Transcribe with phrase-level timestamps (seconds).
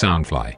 [0.00, 0.54] Soundfly。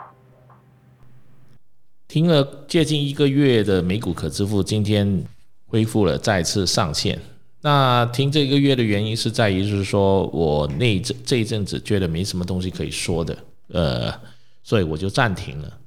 [2.07, 5.25] 停了接近一个月的美股可支付，今天
[5.67, 7.19] 恢复了再次上线。
[7.61, 13.37] 那停这个月的原因是在于，就是说我那这这一阵子觉得没什么东西可以说的，
[13.69, 14.15] 呃，
[14.63, 15.79] 所以我就暂停了。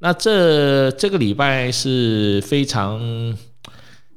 [0.00, 3.00] 那这这个礼拜是非常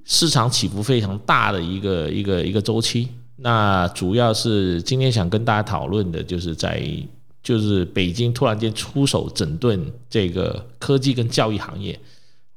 [0.03, 3.09] 市场起伏非常大的一个一个一个周期。
[3.35, 6.81] 那主要是今天想跟大家讨论的，就是在
[7.43, 11.99] 就是北京突然间出手整顿这个科技跟教育行业，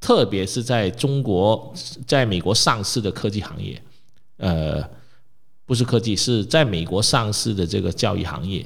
[0.01, 1.75] 特别是在中国
[2.07, 3.83] 在美国上市的科技行业，
[4.37, 4.89] 呃，
[5.65, 8.65] 不是科技，是在美国上市的这个教育行业。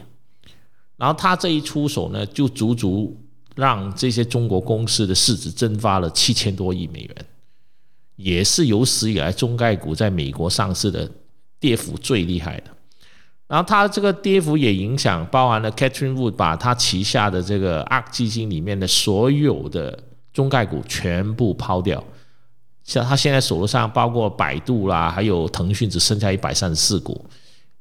[0.97, 3.19] 然后他这一出手呢，就足足
[3.57, 7.17] 让这些中国公司的市值蒸发了七千多亿美元，
[8.17, 11.11] 也是有史以来中概股在美国上市的。
[11.63, 12.75] 跌幅最厉害的，
[13.51, 19.99] 然后它这个跌幅也影响，包含了 Catherine Wood 把他旗下的这个 ARK 基金里面的所有的
[20.33, 22.05] 中概股全部抛掉，
[22.85, 27.25] 像他现在手头上包括百度啦，还有腾讯只剩下一百三十四股，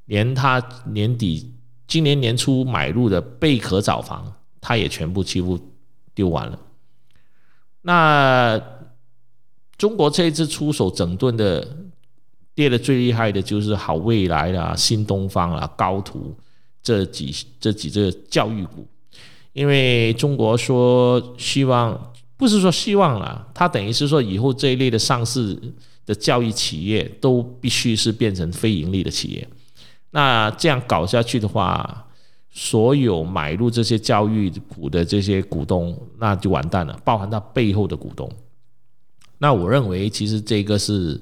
[0.06, 1.54] 连他年底
[1.86, 5.60] 今年年初买入的贝壳找房，他也全部几乎
[6.16, 6.58] 丢完了。
[7.84, 8.60] 那
[9.78, 11.68] 中国这一次出手整顿的。
[12.60, 16.36] 跌的最厉害的就是好未来啦、新东方啦、高途
[16.84, 18.86] 这几这几只教育股，
[19.54, 21.98] 因为中国说希望
[22.36, 25.58] 不是说希望啦，它等于是说以后这一类的上市
[26.06, 29.48] 的教育企业都必须是变成非盈利的企业。
[30.12, 32.08] 那这样搞下去的话，
[32.52, 38.30] 所有买入这些教育股的这些股东那就完蛋了，包含它背后的股东。
[39.38, 41.22] 那我认为其实这个是。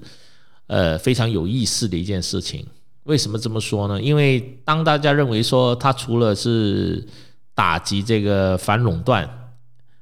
[0.67, 2.65] 呃，非常有意思的一件事情。
[3.03, 4.01] 为什么这么说呢？
[4.01, 7.07] 因为当大家认为说它除了是
[7.55, 9.53] 打击这个反垄断，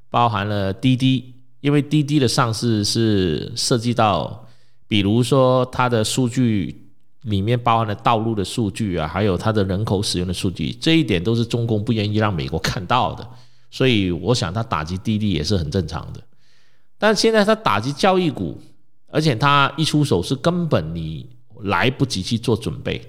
[0.09, 4.47] 包含了滴滴，因为滴滴的上市是涉及到，
[4.87, 6.89] 比如说它的数据
[7.21, 13.27] 里面包含了道路的数据啊，还有它的人口使用的数据，这一点都是中共不愿意让美国看到的。
[13.69, 16.19] 所以我想它打击滴滴也是很正常的。
[16.97, 18.59] 但现在它打击交易股。
[19.15, 21.25] 而且他一出手是根本你
[21.61, 23.01] 来不及去做准备。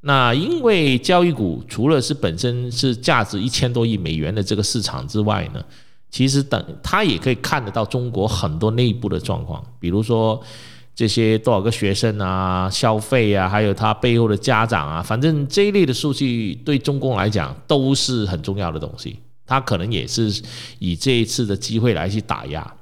[0.00, 5.62] 那因为交易股除了是本身是价值一千多亿美元的这个市场之外呢，
[6.10, 10.42] 其实等他也可以看得到中国很多内部的状况，比如说
[10.94, 19.18] 这些多少个学生啊、消费啊，还有他背后的家长啊，反正这一类的数据对中共来讲都是很重要的东西。
[19.44, 20.42] 他可能也是
[20.78, 22.74] 以这一次的机会来去打压。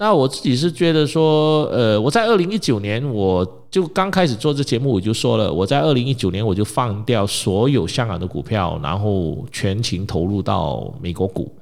[0.00, 11.54] 那我自己是觉得说，呃，我在二零一九年我就刚开始做这节目，我就说了，我在二零一九年我就放掉所有香港的股票，然后全情投入到美国股。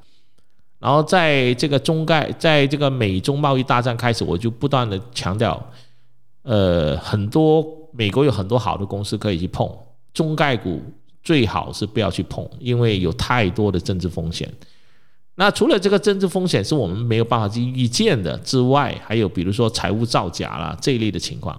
[0.78, 5.60] 然后在这个中概，在这个美中贸易大战开始，我就不断的强调，
[6.44, 9.68] 呃，很多美国有很多好的公司可以去碰，
[10.14, 10.80] 中概股
[11.24, 14.48] 最好是不要去碰，因为有太多的政治风险。
[15.40, 21.56] 那除了这个政治风险是我们没有办法去预见的之外，还有比如说财务造假啦这一类的情况。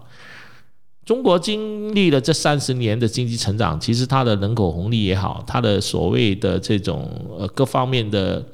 [1.05, 8.45] 中国经历了这三十年的经济成长，其实它的人口红利也好，它的所谓的这种呃各方面的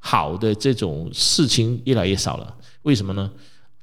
[0.00, 2.54] 好的这种事情越来越少了。
[2.82, 3.30] 为什么呢？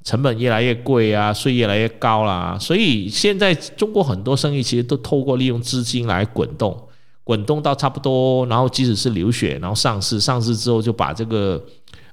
[0.03, 6.88] 成本越来越贵啊，税越来越高啦，所以现在中国很多生意其实都透过利用资金来滚动。
[7.29, 11.63] 滚动到差不多，然后即使是流血，然后上市，上市之后就把这个，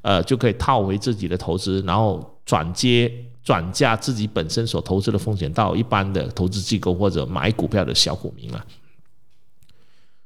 [0.03, 3.11] 呃，就可以套回自己的投资，然后转接
[3.43, 8.63] 转嫁自己本身所投资的风险到一般的投资机构或者买股票的小股民了。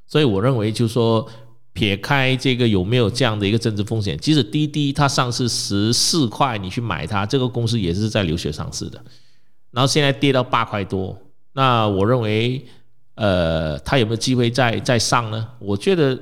[0.05, 1.25] 所以我认为，就是说，
[1.71, 9.01] 撇开这个有没有这样的一个政治风险，即使滴滴它上市十四块，你去买它，这个公司也是在流血上市的，
[9.71, 11.17] 然后现在跌到八块多，
[11.53, 12.65] 那我认为。
[13.21, 15.47] 呃，他有没有机会再再上呢？
[15.59, 16.19] 我觉得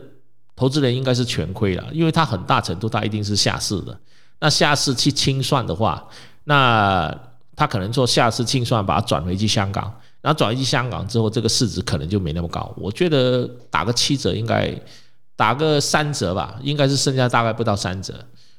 [0.53, 3.97] 投资人应该是全亏了，因为他很大程度他一定是下市的。
[4.41, 6.05] 那下市去清算的话，
[6.43, 7.17] 那
[7.55, 9.85] 他可能做下市清算，把它转回去香港，
[10.19, 12.69] 然后转回去香港之后，这个市值可能就没那么高。
[12.75, 14.69] 我觉得打个七折应该
[15.37, 18.13] 打个三折吧，应该是剩下大概不到三折。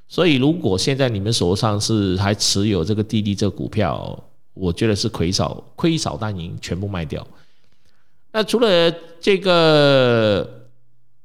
[0.08, 4.18] 所以如果现在你们手上是还持有这个滴滴这股票，
[4.54, 7.26] 我觉得是亏少亏少但赢，全部卖掉。
[8.32, 8.90] 那除了
[9.20, 10.68] 这个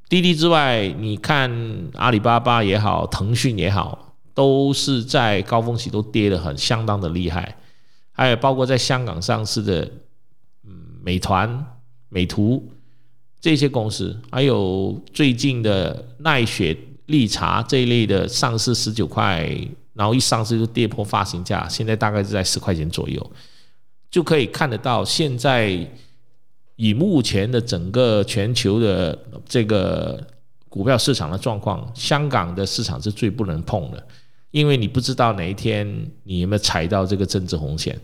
[0.09, 1.51] 滴滴之外，你看
[1.93, 7.57] 阿里巴巴也好，腾讯也好，都是在高峰期都跌得很相当的厉害。
[8.11, 9.83] 还有包括在香港上市的，
[10.63, 10.71] 嗯，
[11.03, 11.65] 美团、
[12.09, 12.67] 美图
[13.41, 16.75] 这些公司，还有最近的奈雪
[17.07, 19.47] 利茶这一类的上市十九块，
[19.93, 23.31] 然后一上市就跌破发行价，现在大概是在十块钱左右，
[24.09, 25.87] 就可以看得到现在
[26.75, 29.17] 以目前的整个全球的
[29.47, 30.21] 这个
[30.67, 34.07] 股票市场的状况，香港的市场是最不能碰的。
[34.51, 35.85] 因为你不知道哪一天
[36.23, 37.99] 你有没有踩到这个政治红线。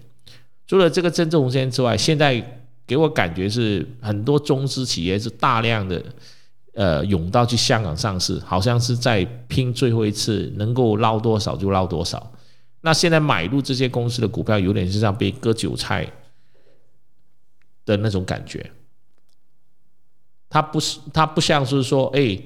[0.67, 6.03] 除了这个政治红线之外，现在给我感觉是很多中资企业是大量的
[6.73, 12.31] 呃涌到去香港上市，好像是在拼最后一次能够捞多少就捞多少。
[12.81, 16.09] 那现在买入这些公司的股票，有点是像被割韭菜
[17.85, 18.71] 的那种感觉。
[20.49, 22.39] 它不是，它不像是说，哎。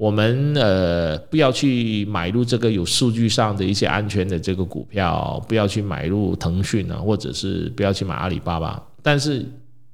[0.00, 8.82] 我们呃不要去买入这个有数据上的一些安全的这个股票，不要去买入腾讯啊，或者是不要去买阿里巴巴。
[9.02, 9.44] 但是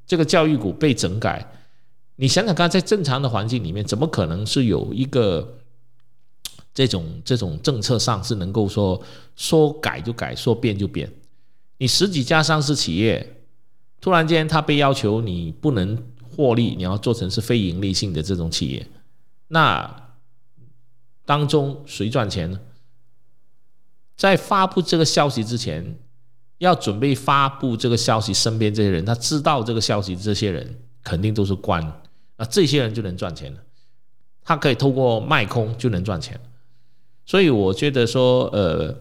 [0.07, 1.45] 这个教育股被整改，
[2.15, 5.59] 你想想看，在正常的环境里面，怎么可能是有一个
[6.73, 9.03] 这种这种政策上是能够说
[9.35, 11.13] 说改就改，说变就变？
[11.79, 13.36] 你十几家上市企业，
[14.07, 16.01] 突然间他被要求你不能
[16.31, 18.87] 获利，你要做成是非盈利性的这种企业。
[19.49, 20.13] 那
[21.25, 22.61] 当中谁赚钱呢？
[24.17, 25.99] 在发布这个消息之前，
[26.59, 31.83] 要准备发布这个消息，身边这些人他知道这个消息，这些人肯定都是官，
[32.37, 33.59] 那这些人就能赚钱了。
[34.45, 36.41] 他可以透过卖空就能赚钱，
[37.25, 38.97] 所以我觉得说，呃，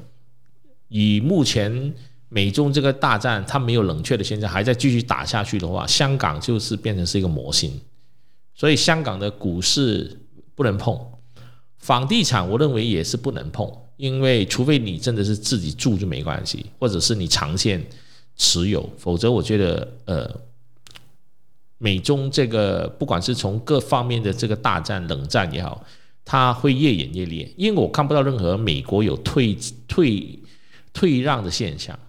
[0.87, 1.93] 以目前
[2.35, 7.79] 美中这个大战，它没有冷却的现象，还在继续打下去的话，香港就是变成是一个模型，
[8.53, 10.19] 所以香港的股市。
[10.57, 10.97] 不能碰
[11.79, 17.85] 房地产，我认为也是不能碰，因为除非你真的是自己住就没关系，或者是你长线
[18.38, 20.33] 持有，否则我觉得呃，
[21.77, 25.85] 美中这个不管是从各方面的这个大战冷战也好，
[26.23, 29.57] 它会越演越烈，因为我看不到任何美国有退
[29.89, 30.39] 退
[30.93, 31.99] 退让的现象，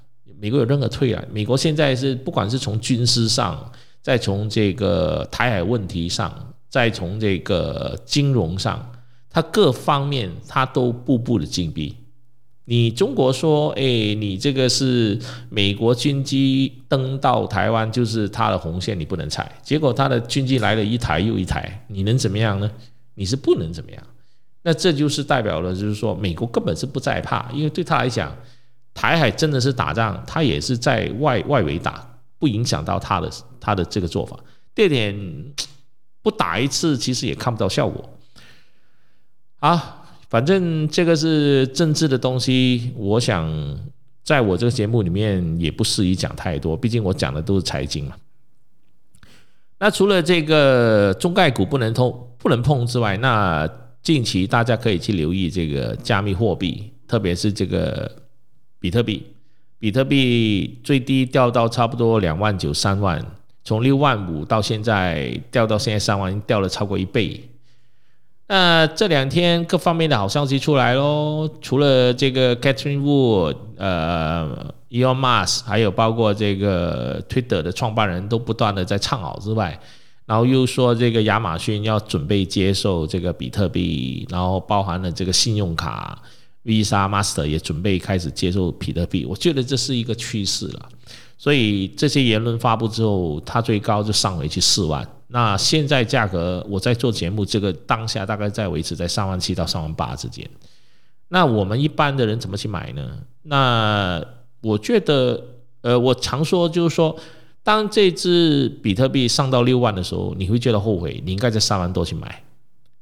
[0.41, 3.73] 美国有任何退啊，美国现在是不管是从军事上，
[4.03, 6.53] 再从这个台海问题上。
[6.69, 8.93] 再从这个金融上，
[9.31, 11.95] 它各方面它都步步的紧逼。
[12.67, 15.19] 你中国说，哎，你这个是
[15.49, 19.51] 美国军机登到台湾，就是它的红线，你不能踩。
[19.63, 22.71] 结果它的军机来了一台又一台，你能怎么样呢？
[23.15, 24.03] 你是不能怎么样。
[24.63, 28.37] 那这就是代表了，就是说美国根本是不在怕，因为对他来讲，
[28.97, 32.05] 台海真的是打仗，他也是在外外围打，
[32.41, 34.37] 不影响到他的他的这个做法。
[34.75, 35.15] 这点。
[36.23, 38.05] 不打一次，其实也看不到效果。
[39.61, 43.49] 啊，反正这个是政治的东西，我想
[44.25, 48.17] 在我这个节目里面也不适宜讲太多，毕竟我讲的都是财经嘛。
[49.79, 53.71] 那除了这个中概股不能通不能碰之外，那
[54.03, 58.11] 近期大家可以去留意这个加密货币，特别是这个
[58.87, 59.27] 比特币。
[59.81, 63.21] 比特币最低掉到差不多两万九三万。
[63.65, 67.51] 从六万五到现在掉到现在三万，掉了超过一倍。
[68.47, 79.77] 那这两天各方面的好消息出来喽，除了这个 Catherine Wood、呃 Elon Musk，还有包括这个 Twitter 的创办人都不断的在唱好之外，
[80.27, 86.23] 然后又说这个亚马逊要准备接受这个比特币，然后包含了这个信用卡
[86.67, 89.25] Visa、Master 也准备开始接受比特币。
[89.25, 90.89] 我觉得这是一个趋势了。
[91.39, 95.07] 所以这些言论发布之后，它最高就上回去四万。
[95.29, 100.49] 那现在价格，我在做节目这个当下大概在维持在三万七到三万八之间。
[101.29, 103.19] 那我们一般的人怎么去买呢？
[103.43, 104.25] 那
[104.61, 105.43] 我觉得，
[105.83, 107.17] 呃，我常说就是说，
[107.63, 112.43] 当这只比特币上到六万的时候，你会觉得后悔，你应该在三万多去买。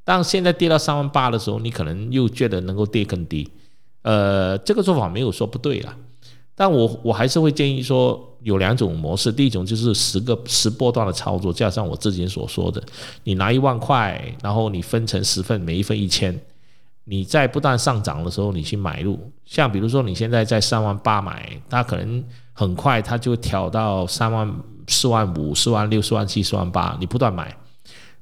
[0.04, 3.50] 当现在跌到三万八的时候，你可能又觉得能够跌更低。
[4.02, 5.96] 呃，这个做法没有说不对了。
[6.54, 9.32] 但我我还是会建议说，有两种模式。
[9.32, 12.80] 第一种就是十个十波段的操作，加上我之前所说的，
[13.24, 16.38] 你拿一万块，然后你分成十份，每一份一千，
[17.06, 19.18] 你在不断上涨的时候，你去买入。
[19.44, 24.48] 像比如说你现在在三万八买，它可能很快它就调到三万
[24.86, 27.56] 四万五、四万六、四万七、四万八，你不断买，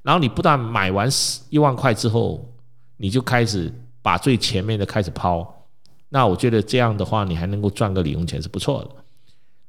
[0.02, 1.08] 然后你不但买完
[1.48, 2.52] 一万块之后，
[2.96, 5.68] 你就开始把最前面的开始抛。
[6.08, 8.90] 那我觉得这样的话，你还能够赚个零用钱是不错的。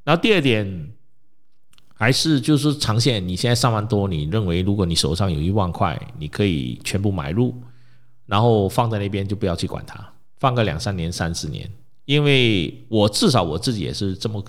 [0.04, 0.90] 然后第二点，
[1.94, 7.56] 还是就是长线，你现在三万多，你认为如果你手上有一万块，你可以全部买入，
[8.26, 11.70] 然后放在那边就不要去管它，放个两三年、三十年。
[12.06, 14.44] 因为我至少我自己也是这么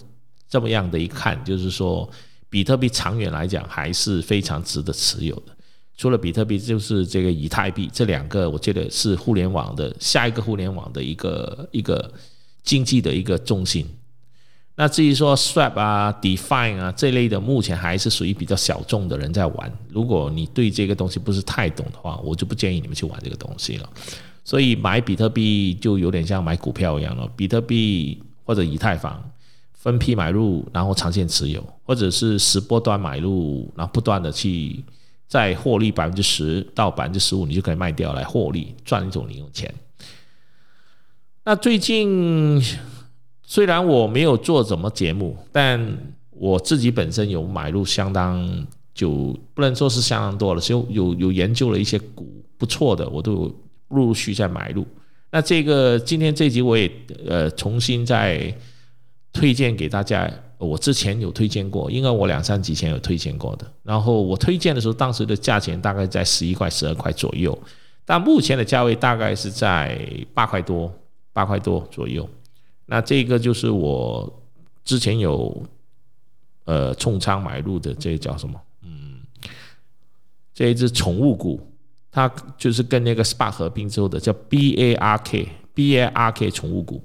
[0.49, 2.11] 这么样的一看，就是说
[2.49, 5.57] 比特币长远来讲还是非常值得持有的。
[5.97, 12.13] 除了比特币，就是这个以太币，这两个我觉得是互联网的下一个互联网的一个一个
[12.63, 13.87] 经济的一个中心。
[14.77, 19.73] 那至于说 Swap 啊、Define 啊这类的，目前还是属于比较小众的人在玩。
[19.89, 23.89] 如果你对这个东西不是太懂的话，我就不建议你们去玩这个东西了。
[24.45, 29.23] 所以买比特币就有点像买股票一样了，比特币或者以太坊
[29.73, 34.85] 分批买入，然后长线持有，或者是十波段买入，然后不断的去
[35.27, 39.73] 再获利百分之十到百分之十五，你就可以卖掉来获利赚一种零用钱。
[41.45, 42.63] 那最近。
[43.47, 45.99] 虽然我没有做什么节目，但
[46.31, 53.39] 我自己本身有买入相当就不能说是相当多了，就有有研究了一些股不错的，我都有
[53.89, 54.85] 陆陆续在买入。
[55.31, 56.91] 那这个今天这集我也
[57.29, 58.53] 呃重新再
[59.31, 60.29] 推荐给大家，
[60.65, 63.71] 我之前有推荐过，因为我两三集前有推荐过的。
[63.83, 67.57] 然后我推荐的时候，当时的价钱大概在十一块、十二块左右，
[68.05, 70.01] 但目前的价位大概是在
[70.33, 70.93] 八块多、
[71.33, 72.29] 八块多左右。
[72.87, 74.43] 那这个就是我
[74.85, 75.63] 之前有
[76.65, 78.61] 呃重仓买入的，这个叫什么？
[78.83, 79.21] 嗯，
[80.53, 81.61] 这一只宠物股，
[82.11, 87.03] 它就是跟那个 SPA 合并之后的，叫 BARK，BARK 宠物股。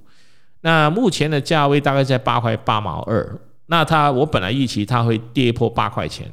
[0.62, 3.40] 那目前的价位大概在八块八毛二。
[3.70, 6.30] 那它我本来预期它会跌破八块钱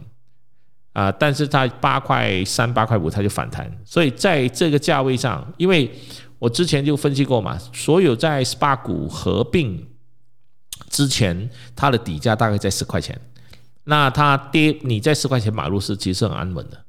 [0.93, 5.91] 啊，但是它八块三、八块五它就反弹，所以在这个价位上，因为。
[6.39, 9.89] 我之前就分析过嘛，所有在 SPA 股合并
[10.91, 13.19] 之前，它的底价大概在十块钱。
[13.85, 16.85] 那它跌，你在十块钱买入是其实很安稳的。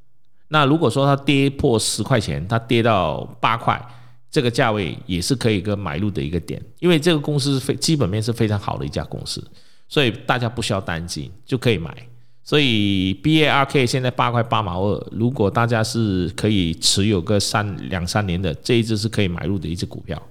[0.49, 3.81] 那如果说它跌破十块钱，它跌到八块，
[4.29, 9.41] 这个价位也是可以跟买入的一个点，因为这个公司非基本面是非常好的一家公司，
[9.87, 11.95] 所以大家不需要担心，就可以买。
[12.43, 20.21] 所以 B A R K 现在八块八毛二，如果大家是可以持有个三两三年的，这一只是可以买入的一只股票。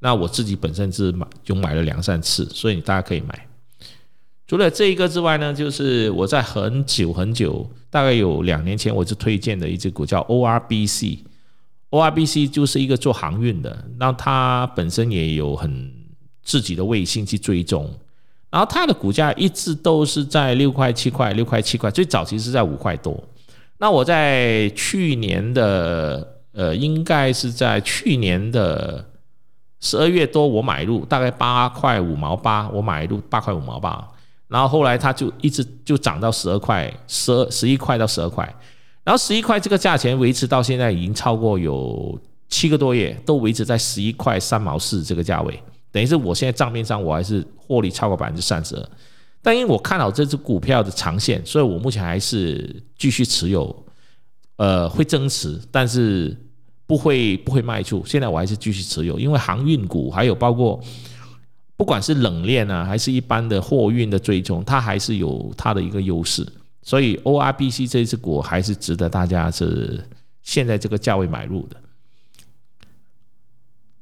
[0.00, 3.46] 那我自己本身是买，就买了两三次，所以大家可以买。
[4.48, 11.20] 除了这一个之外呢，就是我在很久很久，大概有两年前，我就推荐的一只股叫 O R B C。
[11.90, 15.92] O R B C 就是一个做航运的，那它本身也有很
[16.42, 17.88] 自己的卫星去追踪。
[18.50, 23.18] 然后它的股价一直都是在六块七块，六块七块，最早其实是在五块多。
[23.78, 29.04] 那我在去年的呃，应该是在去年的
[29.80, 34.06] 十二月多，我买入大概八块五毛八，我买入八块五毛八。
[34.48, 38.44] 然后后来它就一直就涨到十二块，十二十一块到十二块。
[39.04, 45.62] 然后十一块这个价钱维持到现在已经超过有七个多月，都维持在十一块三毛四这个价位。
[45.92, 48.88] 等于是我现在账面上我还是获利超过百分之三十二，
[49.42, 53.84] 但因为我看好这只股票的长线，所以我目前还是继续持有，
[54.56, 56.36] 呃，会增持，但是
[56.86, 58.04] 不会不会卖出。
[58.06, 60.80] 现在我还是继续持有，因为航运股还有包括
[61.76, 66.46] 不管是冷链啊，还是一般的货运的追踪，它还是有它的一个优势，
[66.82, 70.04] 所以 O R B C 这只股还是值得大家是
[70.42, 71.76] 现在这个价位买入的。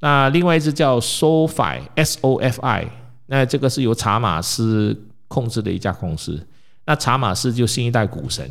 [0.00, 2.86] 那另外一只叫 SoFi，S O F I，
[3.26, 6.46] 那这个是由查马斯控制的一家公司。
[6.86, 8.48] 那查马斯就新一代股神。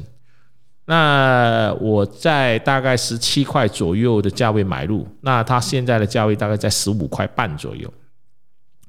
[0.86, 7.92] 那我在大概十七块左右的价位买入，那它现在的价位大概在十五块半左右。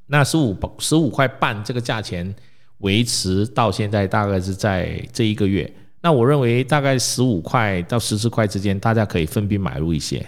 [0.06, 2.34] 那十五十五块半这个价钱
[2.78, 5.72] 维持到现在，大概是在这一个月。
[6.00, 10.24] 那我认为大概十五块到十四块之间，大家可以分别买入一些。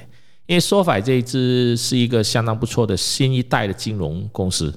[0.50, 4.74] 因为 SoFi 这一支是一个相当不错的新一代的金融公司，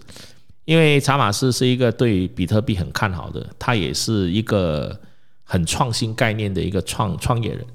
[0.65, 4.95] 因为查马斯是一个对比特币很看好的，他也是一个
[5.43, 7.65] 很创新概念的一个创创业人，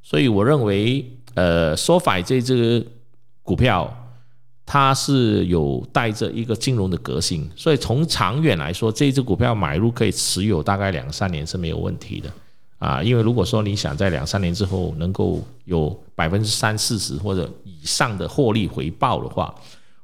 [0.00, 1.04] 所以我认为，
[1.34, 2.86] 呃，SoFi 这支
[3.42, 3.92] 股票
[4.64, 12.30] 它是有带着一个金融的革新，所以从长远来说，这支股票买入可以持有大概两三年是没有问题的。
[12.80, 19.54] 啊，因为如果说你想在两三年之后能够有百分之三四十或者以上的获利回报的话，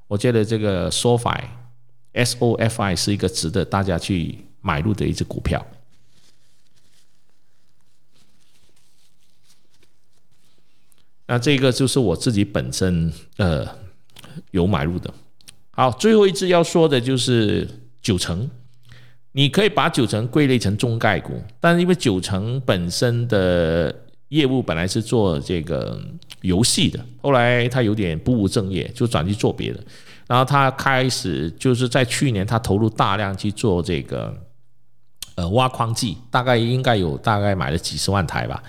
[0.07, 1.41] 我觉得这个 SoFi
[2.13, 5.65] S O F I 是一个值得大家去买入的一只股票。
[11.27, 13.67] 那这个就是我自己本身呃
[14.51, 15.13] 有买入的。
[15.71, 17.67] 好，最后一只要说的就是
[18.03, 18.51] 九成。
[19.37, 23.95] 你可以把九成归类成中概股，但是因为九成本身的
[24.29, 26.01] 业务本来是做这个
[26.41, 29.81] 游戏的，后来他有点不务正业，就转去做别的。
[30.27, 34.35] 然后他开始就是在去年，他投入大量去做这个
[35.35, 38.63] 呃挖矿机，大概应该有大概买了几十万台吧。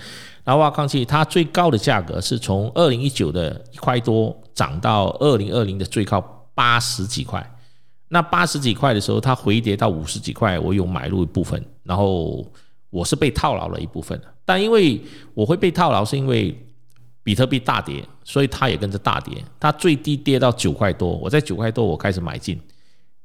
[0.43, 6.21] 然后挖矿机它最高的价格是从二零一九的一块多涨到二零二零的最高
[6.53, 7.41] 八十几块。
[8.09, 12.45] 那八十几块的时候，它回跌到五十几块，我有买入一部分，然后
[12.89, 14.19] 我是被套牢了一部分。
[14.45, 15.01] 但因为
[15.33, 16.57] 我会被套牢，是因为
[17.21, 19.43] 比特币大跌，所以它也跟着大跌。
[19.59, 22.57] 它最低跌到九块多，我在九块多我开始买进。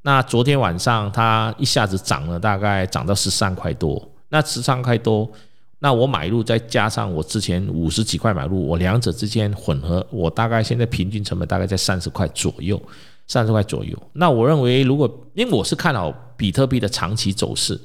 [0.02, 4.10] 那昨天晚上它一下子涨了，大概涨到十三块多。
[4.30, 5.30] 那十三块多，
[5.78, 12.82] 那我买入再加上我之前五十几块买入，我两者之间混合，我大概现在平均成本大概在三十块左右，
[13.26, 13.96] 三十块左右。
[14.14, 17.80] 那我认为，如果因为我是看好比特币的长期走势，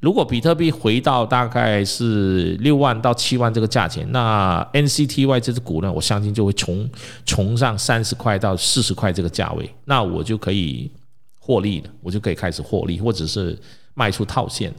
[0.00, 6.88] 如果比特币回到大概是六万到七万这个价钱，那 NCTY 这只股呢，我相信就会从
[7.24, 10.90] 从上三十块到四十块这个价位，那我就可以
[11.38, 13.58] 获利了，我就可以开始获利，或者是
[13.94, 14.72] 卖出套现。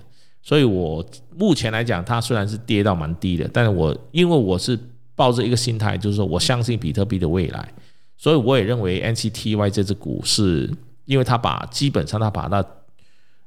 [0.43, 4.79] 所以，我目前来讲，它虽然是跌到蛮低的，但是我因为我是
[5.13, 7.73] 抱着一个心态，就是说我相信比特币的未来，
[8.17, 10.69] 所以我也认为 NCTY 这只股是，
[11.05, 12.65] 因为它把基本上它把它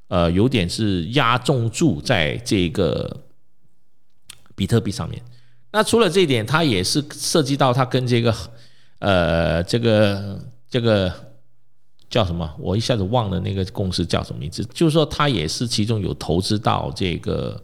[0.08, 3.24] 呃有点是压重注在这个
[4.54, 5.20] 比特币上面。
[5.72, 8.34] 那除了这一点，它也是涉及到它跟这个
[9.00, 11.12] 呃这个这个。
[12.10, 12.52] 叫什么？
[12.58, 14.64] 我一下子忘了那个公司叫什么名字。
[14.74, 17.62] 就是说，它也是其中有投资到这个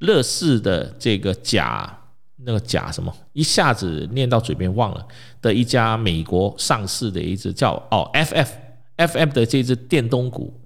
[0.00, 1.98] 乐视的这个甲
[2.44, 5.06] 那个甲什么，一下子念到嘴边忘了
[5.42, 8.48] 的一家美国上市的一只叫哦 FF
[8.96, 10.58] FF 的这只电动股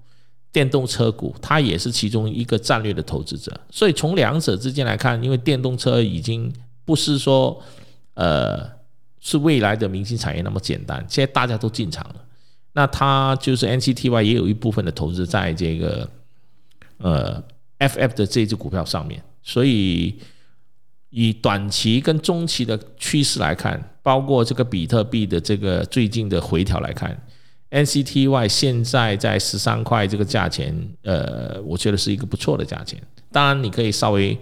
[0.51, 3.51] 电动车股，它也是其中一个战略的投资者。
[3.69, 6.53] 所以从两者之间来看，因为电动车已经
[6.85, 7.61] 不是说
[8.13, 8.69] 呃
[9.19, 12.15] 是未来的明星产业那么简单，现在大家都进场了。
[12.73, 16.09] 那它就是 NCTY 也有一部分的投资在这个
[16.97, 17.43] 呃
[17.79, 20.19] FF 的这只股票上面，所以
[21.15, 27.17] 以短期跟中期的趋势来看，包括这个比特币的这个最近的回调来看
[27.71, 33.01] ，NCTY 现在在十三块这个价钱，呃，我觉得是一个不错的价钱。
[33.31, 34.37] 当然，你可以稍微。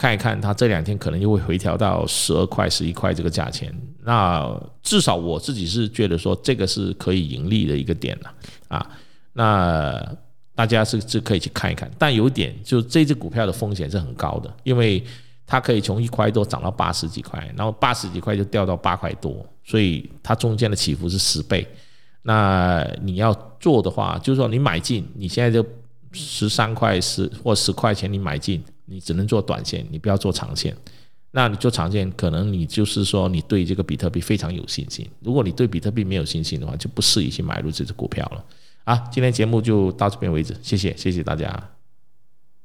[0.00, 3.74] 看一看，它这两天可能又会回调到十二块、十一块这个价钱。
[4.04, 4.48] 那
[4.80, 8.32] 至少我自己是觉得说，这个是可以盈利的一个点了
[8.68, 8.90] 啊。
[9.32, 10.16] 那
[10.54, 11.90] 大家是是可以去看一看。
[11.98, 15.02] 但有点，就这只股票的风险是很高的，因为
[15.48, 21.66] 它可以从一块多涨到八十几块，然后八十几块就掉到八块多，所以它中间的起伏是十倍。
[22.22, 25.66] 那你要做的话，就是说你买进，你现在就
[26.12, 28.62] 十三块十或十块钱你买进。
[28.90, 30.74] 你只能做短线，你不要做长线。
[31.32, 35.06] 那你做长线，可能你就是说你对这个比特币非常有信心。
[35.20, 38.42] 如果你对比特币没有信心的话，就不适宜去买入这只股票了。
[38.84, 41.77] 啊，今天节目就到这边为止，谢谢，谢谢大家。